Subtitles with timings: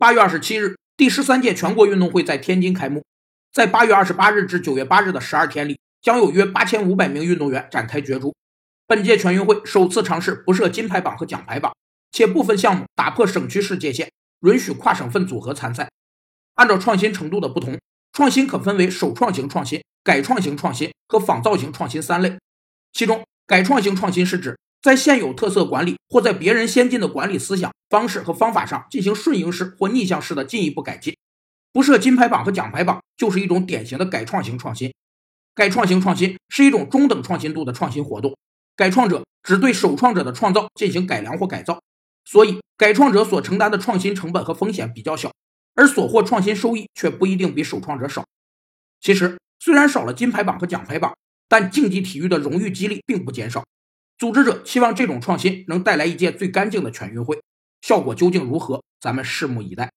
[0.00, 3.04] 八月二十七日，第十三届全国运动会在天津开幕。
[3.52, 8.34] 在八月二十八日至九月八日的十二天里，将有约八千五百名运动员展开角逐。
[8.86, 11.76] 本届全运会首次尝试不设金牌榜和奖牌榜，
[12.12, 14.10] 且部分项目打破省区市界限，
[14.40, 15.90] 允许跨省份组合参赛。
[16.54, 17.78] 按照创新程度的不同，
[18.14, 22.38] 创新可分为首创型创新、改创型创新和仿造型创新三类。
[22.94, 31.14] 其中，改创型创新是指在现有特色管理或在别人先进的管理思想、方式和方法上进行顺应式或逆向式的进一步改进。
[31.72, 34.92] 不设金牌榜和奖牌榜就是一种典型的改创型创新。
[35.54, 38.36] 改创型创新是一种中等创新度的创新活动，
[38.74, 41.82] 改创者只对首创者的创造进行改良或改造，
[42.24, 45.30] 所以改创者所承担的创新成本和风险比较小，
[45.74, 48.24] 而所获创新收益却不一定比首创者少。
[49.00, 51.14] 其实，虽然少了金牌榜和奖牌榜，
[51.48, 53.64] 但竞技体育的荣誉激励并不减少。
[54.20, 57.40] 组织者期望这种创新能带来一届最干净的全运会，
[57.80, 59.90] 效果究竟如何，咱们拭目以待。